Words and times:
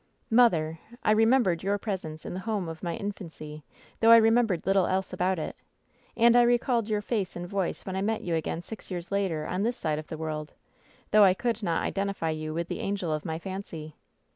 Mother 0.31 0.79
I 1.03 1.09
I 1.09 1.11
remembered 1.11 1.61
your 1.61 1.77
presence 1.77 2.25
in 2.25 2.33
the 2.33 2.39
home 2.39 2.67
of 2.67 2.81
my 2.81 2.95
infancy, 2.95 3.63
though 3.99 4.09
I 4.09 4.17
remembered 4.17 4.65
little 4.65 4.87
else 4.87 5.13
about 5.13 5.37
it; 5.37 5.55
and 6.17 6.35
I 6.35 6.41
recalled 6.41 6.89
your 6.89 7.01
face 7.03 7.35
and 7.35 7.47
voice 7.47 7.85
when 7.85 7.95
I 7.95 8.01
met 8.01 8.23
you 8.23 8.33
again 8.33 8.63
six 8.63 8.89
years 8.89 9.11
later 9.11 9.45
on 9.45 9.61
this 9.61 9.75
other 9.75 9.81
side 9.91 9.99
of 9.99 10.07
the 10.07 10.17
world, 10.17 10.53
though 11.11 11.23
I 11.23 11.35
could 11.35 11.61
not 11.61 11.83
identify 11.83 12.31
you 12.31 12.51
with 12.51 12.67
the 12.67 12.79
angel 12.79 13.13
of 13.13 13.25
my 13.25 13.37
fancy. 13.37 13.95